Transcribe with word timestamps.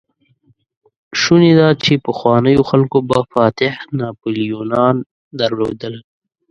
شونې 1.21 1.51
ده، 1.59 1.67
چې 1.83 1.93
پخوانيو 2.05 2.67
خلکو 2.69 2.97
به 3.09 3.17
فاتح 3.31 3.73
ناپليونان 3.99 4.95
درلودل. 5.39 5.95